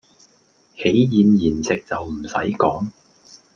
[0.75, 2.87] 喜宴筵席就唔使講